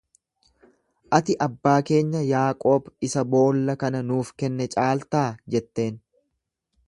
[1.17, 6.03] Ati abbaa keenya Yaaqoob isa boolla kana nuuf kenne caaltaa jetteen.